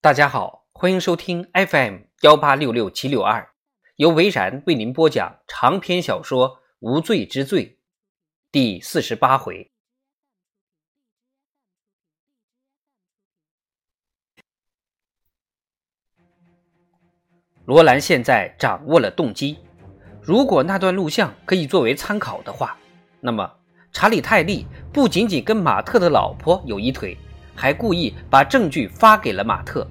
[0.00, 3.50] 大家好，欢迎收听 FM 幺八六六七六二，
[3.96, 7.66] 由维然为您播讲长篇小说《无罪之罪》
[8.52, 9.72] 第四十八回。
[17.64, 19.58] 罗兰现在掌握了动机，
[20.22, 22.78] 如果那段录像可以作为参考的话，
[23.20, 23.58] 那么
[23.90, 27.18] 查理·泰利不仅仅跟马特的老婆有一腿，
[27.56, 29.88] 还故意把证据发给了马特。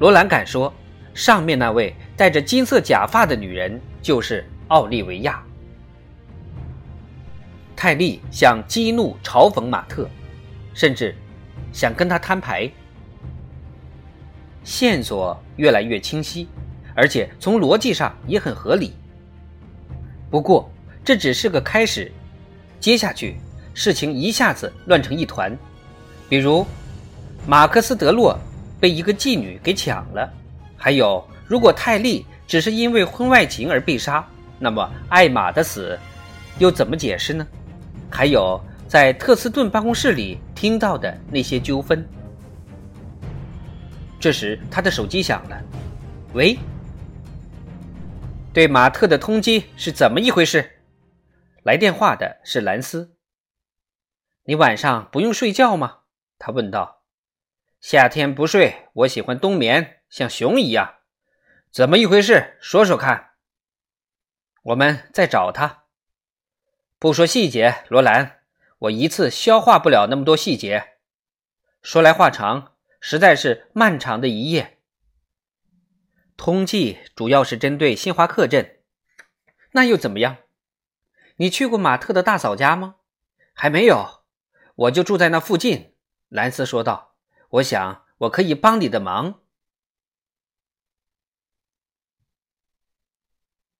[0.00, 0.74] 罗兰敢说，
[1.14, 5.40] 上面那位戴着金色假发的女人就是奥利维亚。
[7.76, 10.08] 泰利想激怒、嘲讽马特，
[10.74, 11.14] 甚至
[11.72, 12.70] 想跟他摊牌。
[14.64, 16.48] 线索越来越清晰，
[16.94, 18.94] 而且从逻辑上也很合理。
[20.30, 20.68] 不过
[21.04, 22.10] 这只是个开始，
[22.80, 23.36] 接下去
[23.74, 25.56] 事情一下子乱成一团。
[26.34, 26.66] 比如，
[27.46, 28.36] 马克思·德洛。
[28.80, 30.28] 被一个妓女给抢了，
[30.76, 35.96] 还有，如果泰利只是因为婚外情而被杀，那么艾玛的死
[36.58, 37.46] 又怎么解释呢？
[38.10, 42.04] 还有，在特斯顿办公室里听到的那些纠纷。
[44.18, 45.62] 这时，他的手机响了，
[46.32, 46.58] 喂，
[48.52, 50.68] 对马特的通缉是怎么一回事？
[51.62, 53.14] 来电话的是兰斯。
[54.44, 56.00] 你晚上不用睡觉吗？
[56.44, 57.04] 他问道。
[57.80, 60.96] 夏天不睡，我喜欢冬眠，像熊一样。
[61.70, 62.58] 怎么一回事？
[62.60, 63.30] 说说看。
[64.62, 65.84] 我们在找他。
[66.98, 68.40] 不说细节，罗兰，
[68.80, 70.98] 我一次消化不了那么多细节。
[71.80, 74.82] 说来话长，实在是漫长的一夜。
[76.36, 78.80] 通缉主要是针对新华客镇，
[79.70, 80.36] 那又怎么样？
[81.36, 82.96] 你去过马特的大嫂家吗？
[83.54, 84.24] 还没有，
[84.74, 85.93] 我就住在那附近。
[86.34, 87.14] 兰斯说道。
[87.48, 89.42] 我想我可以帮你的忙。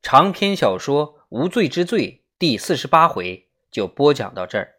[0.00, 4.77] 长篇小说《无罪之罪》第四十八回就播讲到这儿。